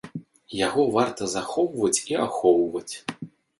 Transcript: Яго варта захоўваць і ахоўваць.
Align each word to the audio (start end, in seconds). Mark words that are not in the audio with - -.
Яго 0.67 0.85
варта 0.95 1.29
захоўваць 1.35 2.03
і 2.15 2.19
ахоўваць. 2.25 2.93